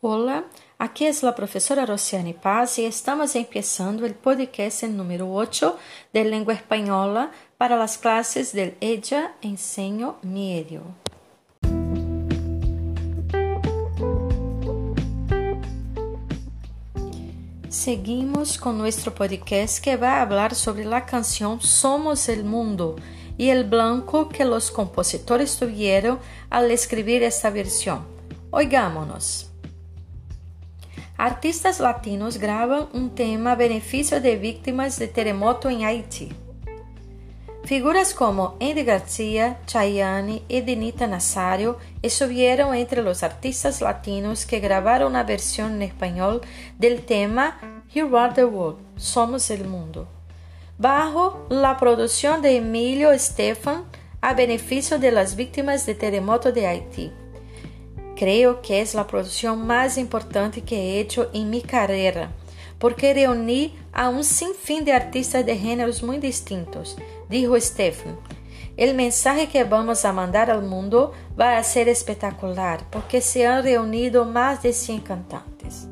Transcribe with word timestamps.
Hola, 0.00 0.44
aquí 0.78 1.06
es 1.06 1.24
la 1.24 1.34
profesora 1.34 1.84
Rosiane 1.84 2.32
Paz 2.32 2.78
y 2.78 2.84
estamos 2.84 3.34
empezando 3.34 4.06
el 4.06 4.14
podcast 4.14 4.84
número 4.84 5.34
8 5.34 5.76
de 6.12 6.24
lengua 6.24 6.54
española 6.54 7.32
para 7.56 7.76
las 7.76 7.98
clases 7.98 8.52
del 8.52 8.76
Ella 8.80 9.34
Enseño 9.42 10.18
Medio. 10.22 10.82
Seguimos 17.68 18.56
con 18.56 18.78
nuestro 18.78 19.12
podcast 19.12 19.82
que 19.82 19.96
va 19.96 20.18
a 20.18 20.22
hablar 20.22 20.54
sobre 20.54 20.84
la 20.84 21.06
canción 21.06 21.60
Somos 21.60 22.28
el 22.28 22.44
Mundo 22.44 22.94
y 23.36 23.48
el 23.48 23.64
blanco 23.64 24.28
que 24.28 24.44
los 24.44 24.70
compositores 24.70 25.58
tuvieron 25.58 26.20
al 26.50 26.70
escribir 26.70 27.24
esta 27.24 27.50
versión. 27.50 28.06
Oigámonos. 28.52 29.47
Artistas 31.18 31.80
latinos 31.80 32.36
gravam 32.36 32.88
um 32.94 33.08
tema 33.08 33.50
a 33.50 33.56
benefício 33.56 34.20
de 34.20 34.36
vítimas 34.36 34.98
de 34.98 35.08
terremoto 35.08 35.68
em 35.68 35.84
Haiti. 35.84 36.30
Figuras 37.64 38.12
como 38.12 38.54
Andy 38.62 38.84
Garcia, 38.84 39.58
Chayanne 39.66 40.44
e 40.48 40.62
Denita 40.62 41.08
Nazario 41.08 41.76
estuvieron 42.04 42.72
entre 42.72 43.02
los 43.02 43.24
artistas 43.24 43.80
latinos 43.80 44.44
que 44.44 44.60
gravaram 44.60 45.08
a 45.16 45.24
versão 45.24 45.68
em 45.68 45.82
espanhol 45.86 46.40
del 46.78 47.00
tema 47.00 47.58
You 47.92 48.16
Are 48.16 48.32
the 48.32 48.44
World, 48.44 48.78
Somos 48.96 49.50
el 49.50 49.64
Mundo, 49.64 50.06
bajo 50.78 51.46
la 51.50 51.74
produção 51.74 52.40
de 52.40 52.58
Emilio 52.58 53.12
Estefan 53.12 53.86
a 54.22 54.34
benefício 54.34 55.00
de 55.00 55.10
las 55.10 55.34
vítimas 55.34 55.84
de 55.84 55.96
terremoto 55.96 56.52
de 56.52 56.64
Haití. 56.64 57.12
Creo 58.18 58.62
que 58.62 58.80
es 58.80 58.94
la 58.94 59.06
producción 59.06 59.64
más 59.64 59.96
importante 59.96 60.62
que 60.62 60.74
he 60.74 60.98
hecho 60.98 61.30
en 61.32 61.50
mi 61.50 61.62
carrera, 61.62 62.32
porque 62.80 63.14
reuní 63.14 63.76
a 63.92 64.08
un 64.08 64.24
sinfín 64.24 64.84
de 64.84 64.90
artistas 64.92 65.46
de 65.46 65.56
géneros 65.56 66.02
muy 66.02 66.18
distintos, 66.18 66.96
dijo 67.28 67.58
Stephen. 67.60 68.16
El 68.76 68.96
mensaje 68.96 69.46
que 69.46 69.62
vamos 69.62 70.04
a 70.04 70.12
mandar 70.12 70.50
al 70.50 70.64
mundo 70.64 71.12
va 71.40 71.58
a 71.58 71.62
ser 71.62 71.88
espectacular, 71.88 72.80
porque 72.90 73.20
se 73.20 73.46
han 73.46 73.62
reunido 73.62 74.24
más 74.24 74.64
de 74.64 74.72
100 74.72 75.00
cantantes. 75.02 75.86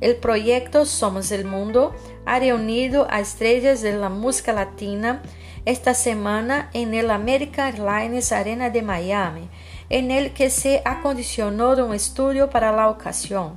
El 0.00 0.16
proyecto 0.16 0.84
Somos 0.84 1.30
el 1.30 1.44
Mundo 1.44 1.94
ha 2.26 2.40
reunido 2.40 3.06
a 3.08 3.20
estrellas 3.20 3.82
de 3.82 3.92
la 3.92 4.08
música 4.08 4.52
latina 4.52 5.22
esta 5.64 5.94
semana 5.94 6.70
en 6.72 6.94
el 6.94 7.10
American 7.10 7.66
Airlines 7.66 8.32
Arena 8.32 8.70
de 8.70 8.82
Miami 8.82 9.48
en 9.90 10.10
el 10.10 10.32
que 10.32 10.50
se 10.50 10.82
acondicionó 10.84 11.70
un 11.84 11.94
estudio 11.94 12.50
para 12.50 12.72
la 12.72 12.88
ocasión, 12.88 13.54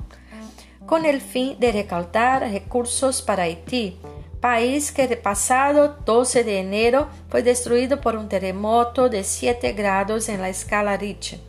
con 0.86 1.06
el 1.06 1.22
fin 1.22 1.60
de 1.60 1.72
recaudar 1.72 2.42
recursos 2.52 3.22
para 3.22 3.44
Haití, 3.44 3.98
país 4.40 4.92
que 4.92 5.04
el 5.04 5.18
pasado 5.20 5.98
12 6.06 6.44
de 6.44 6.60
enero 6.60 7.08
fue 7.30 7.44
destruido 7.44 8.02
por 8.02 8.16
un 8.16 8.28
terremoto 8.28 9.08
de 9.08 9.24
7 9.24 9.74
grados 9.74 10.30
en 10.30 10.42
la 10.42 10.50
escala 10.50 10.98
Richter. 10.98 11.40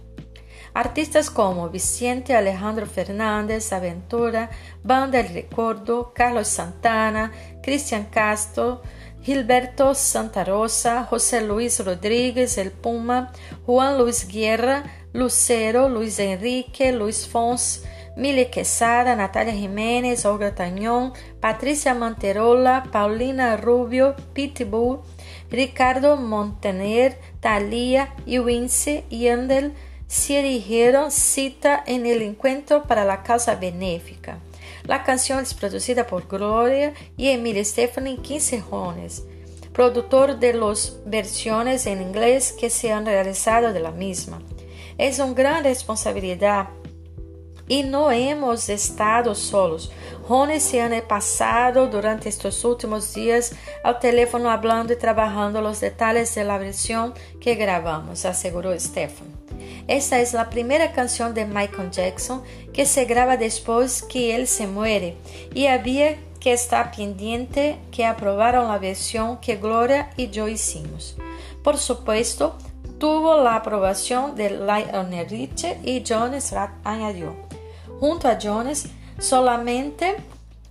Artistas 0.75 1.28
como 1.28 1.69
Vicente 1.69 2.34
Alejandro 2.34 2.86
Fernández 2.86 3.72
Aventura, 3.75 4.50
Banda 4.83 5.20
El 5.20 5.28
Recuerdo, 5.34 6.12
Carlos 6.14 6.48
Santana, 6.48 7.30
Cristian 7.62 8.06
Castro, 8.06 8.80
Gilberto 9.23 9.95
Santa 9.95 10.45
Rosa, 10.45 11.05
José 11.05 11.42
Luis 11.42 11.84
Rodríguez, 11.84 12.59
El 12.59 12.73
Puma, 12.73 13.33
Juan 13.65 13.98
Luis 13.98 14.27
Guerra, 14.27 14.84
Lucero, 15.12 15.89
Luis 15.89 16.19
Enrique, 16.19 16.92
Luis 16.92 17.28
Fons, 17.28 17.84
Mili 18.17 18.47
Quesada, 18.47 19.15
Natalia 19.15 19.55
Jiménez, 19.55 20.25
Olga 20.27 20.55
Tañón, 20.55 21.12
Patricia 21.41 21.94
Manterola, 21.94 22.88
Paulina 22.91 23.56
Rubio, 23.56 24.16
Pitbull, 24.32 25.00
Ricardo 25.50 26.16
Montaner, 26.16 27.19
Thalia 27.41 28.15
y 28.27 28.38
Wince 28.41 29.05
Yandel 29.09 29.72
se 30.09 30.43
dijeron 30.43 31.11
cita 31.11 31.82
en 31.87 32.06
el 32.06 32.22
encuentro 32.22 32.82
para 32.82 33.05
la 33.05 33.22
causa 33.22 33.55
benéfica. 33.55 34.38
La 34.84 35.04
canción 35.04 35.41
es 35.41 35.54
producida 35.54 36.06
por 36.06 36.26
Gloria 36.26 36.93
y 37.16 37.28
Emily 37.28 37.65
Stephanie 37.65 38.19
Quincejones, 38.19 39.25
productor 39.72 40.38
de 40.38 40.54
las 40.54 40.98
versiones 41.06 41.87
en 41.87 42.03
inglés 42.03 42.53
que 42.53 42.70
se 42.70 42.93
han 42.93 43.06
realizado 43.06 43.72
de 43.72 43.81
la 43.81 43.93
misma. 43.93 44.43
Es 44.98 45.19
una 45.19 45.34
gran 45.34 45.65
responsabilidad 45.65 46.69
y 47.69 47.84
no 47.84 48.10
hemos 48.10 48.69
estado 48.69 49.34
solos. 49.34 49.91
Rony 50.28 50.60
se 50.60 50.82
ha 50.82 51.09
pasado 51.09 51.87
durante 51.87 52.28
estos 52.28 52.64
últimos 52.64 53.14
días 53.14 53.54
al 53.82 53.99
teléfono 53.99 54.50
hablando 54.50 54.93
y 54.93 54.97
trabajando 54.97 55.62
los 55.62 55.81
detalles 55.81 56.34
de 56.34 56.44
la 56.44 56.59
versión 56.59 57.14
que 57.41 57.54
grabamos, 57.54 58.25
aseguró 58.25 58.78
Stephen. 58.78 59.41
Esta 59.88 60.20
es 60.20 60.32
la 60.32 60.48
primera 60.48 60.93
canción 60.93 61.34
de 61.34 61.44
Michael 61.44 61.91
Jackson 61.91 62.43
que 62.72 62.87
se 62.87 63.04
graba 63.04 63.37
después 63.37 64.03
que 64.03 64.34
él 64.34 64.47
se 64.47 64.66
muere 64.66 65.16
y 65.54 65.66
había 65.66 66.16
que 66.41 66.53
estar 66.53 66.91
pendiente 66.91 67.78
que 67.91 68.04
aprobaron 68.04 68.69
la 68.69 68.78
versión 68.78 69.38
que 69.38 69.56
Gloria 69.56 70.10
y 70.16 70.31
yo 70.31 70.48
hicimos. 70.48 71.16
Por 71.62 71.78
supuesto, 71.78 72.56
tuvo 72.98 73.37
la 73.41 73.56
aprobación 73.56 74.34
de 74.34 74.50
Lionel 74.50 75.28
Richie 75.28 75.78
y 75.84 76.03
Jones 76.06 76.54
añadió. 76.84 77.37
Junto 78.00 78.28
a 78.28 78.38
Jones, 78.41 78.87
solamente 79.19 80.16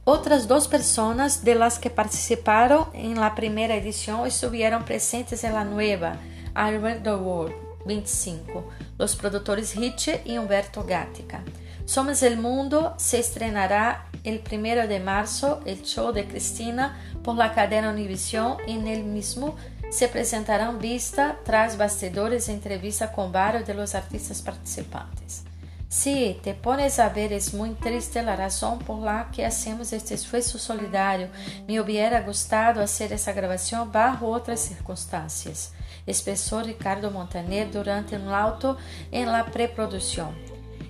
otras 0.03 0.47
dos 0.47 0.67
personas 0.67 1.43
de 1.43 1.55
las 1.55 1.79
que 1.79 1.89
participaron 1.89 2.87
en 2.93 3.19
la 3.19 3.35
primera 3.35 3.75
edición 3.75 4.25
estuvieron 4.25 4.83
presentes 4.83 5.43
en 5.43 5.53
la 5.53 5.63
nueva 5.63 6.17
I 6.55 7.01
the 7.03 7.15
World. 7.15 7.71
25. 7.85 8.63
Los 9.01 9.15
produtores 9.15 9.75
Richie 9.75 10.21
y 10.25 10.37
Humberto 10.37 10.83
Gatica. 10.83 11.43
Somos 11.85 12.21
el 12.21 12.37
Mundo 12.37 12.93
se 12.97 13.17
estrenará 13.17 14.05
el 14.23 14.43
1 14.47 14.87
de 14.87 14.99
marzo 14.99 15.59
el 15.65 15.81
show 15.81 16.11
de 16.11 16.27
Cristina 16.27 17.01
por 17.23 17.35
la 17.35 17.51
cadena 17.51 17.89
Univision 17.89 18.57
y 18.67 18.73
en 18.73 18.87
el 18.87 19.03
mismo 19.03 19.55
se 19.89 20.07
presentarán 20.07 20.77
vista 20.77 21.39
tras 21.43 21.79
bastidores 21.79 22.47
e 22.47 22.53
entrevista 22.53 23.11
con 23.11 23.31
varios 23.31 23.65
de 23.65 23.73
los 23.73 23.95
artistas 23.95 24.43
participantes. 24.43 25.45
Si 25.89 26.39
te 26.43 26.53
pones 26.53 26.99
a 26.99 27.09
ver, 27.09 27.33
es 27.33 27.55
muy 27.55 27.71
triste 27.71 28.21
la 28.21 28.35
razón 28.35 28.77
por 28.77 28.99
la 28.99 29.31
que 29.31 29.47
hacemos 29.47 29.93
este 29.93 30.13
esfuerzo 30.13 30.59
solidario. 30.59 31.27
Me 31.67 31.81
hubiera 31.81 32.21
gustado 32.21 32.83
hacer 32.83 33.13
esa 33.13 33.33
grabación 33.33 33.91
bajo 33.91 34.27
otras 34.27 34.59
circunstancias 34.59 35.73
expressou 36.07 36.61
Ricardo 36.61 37.11
Montaner 37.11 37.67
durante 37.67 38.15
um 38.15 38.33
auto 38.33 38.77
em 39.11 39.25
la 39.25 39.43
preprodução. 39.43 40.33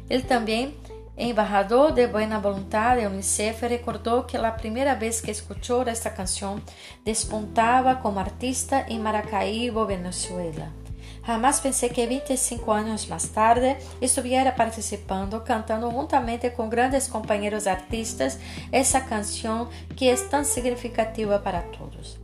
Ele 0.10 0.24
também, 0.24 0.78
embajador 1.18 1.92
de 1.92 2.08
Buena 2.08 2.40
Voluntad 2.40 3.00
de 3.00 3.06
UNICEF, 3.06 3.66
recordou 3.68 4.24
que 4.24 4.38
a 4.38 4.52
primeira 4.52 4.96
vez 4.96 5.22
que 5.22 5.32
escutou 5.32 5.84
esta 5.84 6.10
canção 6.10 6.62
despuntava 7.06 7.96
como 7.96 8.20
artista 8.20 8.86
em 8.88 9.00
Maracaibo, 9.00 9.86
Venezuela. 9.86 10.82
Jamás 11.26 11.60
pensei 11.60 11.90
que 11.90 12.06
25 12.06 12.72
anos 12.72 13.06
mais 13.06 13.28
tarde 13.30 13.78
estuviera 14.02 14.52
participando, 14.52 15.40
cantando 15.42 15.90
juntamente 15.92 16.50
com 16.50 16.68
grandes 16.68 17.08
companheiros 17.08 17.68
artistas 17.68 18.40
essa 18.72 19.00
canção 19.00 19.70
que 19.96 20.10
é 20.10 20.16
tão 20.16 20.44
significativa 20.44 21.38
para 21.38 21.62
todos. 21.62 22.21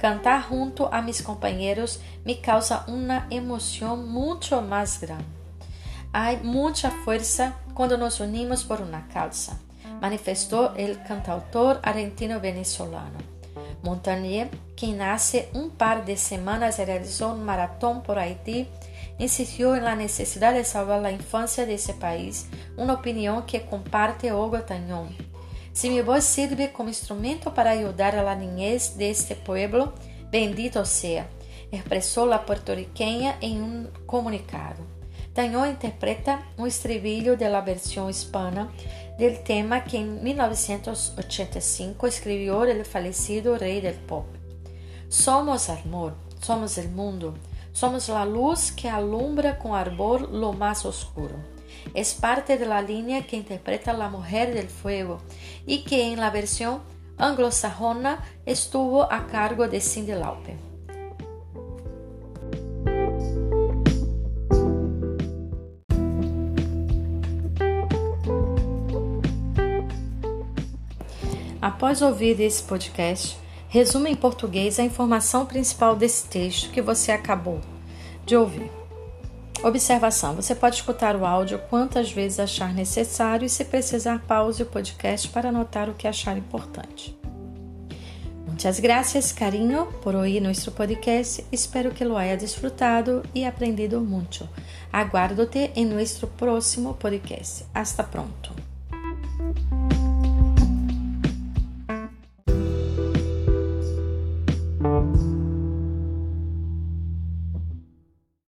Cantar 0.00 0.42
junto 0.42 0.92
a 0.94 1.02
mis 1.02 1.22
compañeros 1.22 2.00
me 2.24 2.40
causa 2.40 2.84
una 2.86 3.26
emoción 3.28 4.08
mucho 4.08 4.62
más 4.62 4.98
grande. 4.98 5.26
Hay 6.14 6.38
mucha 6.38 6.90
fuerza 6.90 7.56
cuando 7.74 7.98
nos 7.98 8.18
unimos 8.18 8.64
por 8.64 8.80
una 8.80 9.06
causa, 9.08 9.58
manifestó 10.00 10.74
el 10.74 11.02
cantautor 11.02 11.80
argentino-venezolano. 11.82 13.18
Montagnier, 13.82 14.48
quien 14.74 15.02
hace 15.02 15.50
un 15.52 15.68
par 15.68 16.06
de 16.06 16.16
semanas 16.16 16.78
realizó 16.78 17.34
un 17.34 17.44
maratón 17.44 18.02
por 18.02 18.18
Haití, 18.18 18.68
insistió 19.18 19.76
en 19.76 19.84
la 19.84 19.96
necesidad 19.96 20.54
de 20.54 20.64
salvar 20.64 21.02
la 21.02 21.12
infancia 21.12 21.66
de 21.66 21.74
ese 21.74 21.92
país, 21.92 22.46
una 22.78 22.94
opinión 22.94 23.44
que 23.44 23.66
comparte 23.66 24.32
Olga 24.32 24.64
Tañón, 24.64 25.14
Si 25.80 25.88
mi 25.88 26.02
voz 26.02 26.24
sirve 26.24 26.72
como 26.74 26.90
instrumento 26.90 27.54
para 27.54 27.70
ayudar 27.70 28.14
a 28.14 28.22
la 28.22 28.36
niñez 28.36 28.98
de 28.98 29.08
este 29.08 29.34
pueblo, 29.34 29.94
bendito 30.30 30.84
sea, 30.84 31.26
expresó 31.72 32.26
la 32.26 32.44
puertorriqueña 32.44 33.38
en 33.40 33.62
un 33.62 33.90
comunicado. 34.04 34.84
Tañón 35.32 35.70
interpreta 35.70 36.46
un 36.58 36.68
estribillo 36.68 37.38
de 37.38 37.48
la 37.48 37.62
versión 37.62 38.10
hispana 38.10 38.70
del 39.18 39.42
tema 39.42 39.84
que 39.84 39.96
en 39.96 40.22
1985 40.22 42.06
escribió 42.06 42.66
el 42.66 42.84
fallecido 42.84 43.56
rey 43.56 43.80
del 43.80 43.94
pop. 43.94 44.26
Somos 45.08 45.70
amor, 45.70 46.12
somos 46.42 46.76
el 46.76 46.90
mundo, 46.90 47.32
somos 47.72 48.06
la 48.10 48.26
luz 48.26 48.70
que 48.70 48.90
alumbra 48.90 49.58
con 49.58 49.74
ardor 49.74 50.30
lo 50.30 50.52
más 50.52 50.84
oscuro. 50.84 51.36
Es 51.94 52.14
parte 52.14 52.58
de 52.58 52.66
la 52.66 52.82
línea 52.82 53.26
que 53.26 53.36
interpreta 53.36 53.92
La 53.92 54.08
Mujer 54.08 54.54
del 54.54 54.68
Fuego 54.68 55.18
y 55.66 55.84
que 55.84 56.12
en 56.12 56.20
la 56.20 56.30
versión 56.30 56.80
anglosajona 57.18 58.24
estuvo 58.46 59.10
a 59.12 59.26
cargo 59.26 59.68
de 59.68 59.80
Cindy 59.80 60.12
Lauper. 60.12 60.70
Após 71.60 72.00
ouvir 72.00 72.40
esse 72.40 72.62
podcast, 72.62 73.36
resuma 73.68 74.08
em 74.08 74.14
português 74.14 74.78
a 74.78 74.82
informação 74.82 75.44
principal 75.44 75.94
desse 75.94 76.26
texto 76.26 76.70
que 76.70 76.80
você 76.80 77.12
acabou 77.12 77.60
de 78.24 78.34
ouvir. 78.34 78.79
Observação: 79.62 80.34
você 80.34 80.54
pode 80.54 80.76
escutar 80.76 81.14
o 81.16 81.26
áudio 81.26 81.58
quantas 81.68 82.10
vezes 82.10 82.40
achar 82.40 82.72
necessário 82.72 83.44
e, 83.44 83.48
se 83.48 83.64
precisar, 83.64 84.20
pause 84.26 84.62
o 84.62 84.66
podcast 84.66 85.28
para 85.28 85.50
anotar 85.50 85.88
o 85.88 85.94
que 85.94 86.08
achar 86.08 86.36
importante. 86.36 87.18
Muchas 88.46 88.80
gracias, 88.80 89.32
cariño, 89.32 89.86
por 90.02 90.14
oír 90.14 90.42
nuestro 90.42 90.72
podcast. 90.72 91.40
Espero 91.50 91.92
que 91.92 92.04
lo 92.04 92.18
haya 92.18 92.36
disfrutado 92.36 93.22
y 93.32 93.44
aprendido 93.44 94.00
mucho. 94.00 94.48
Aguardo-te 94.92 95.72
en 95.76 95.88
nuestro 95.88 96.28
próximo 96.28 96.96
podcast. 96.96 97.62
Hasta 97.72 98.10
pronto. 98.10 98.50